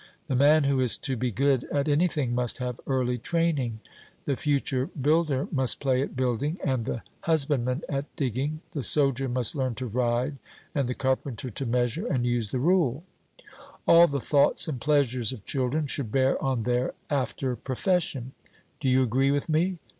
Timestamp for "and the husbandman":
6.63-7.83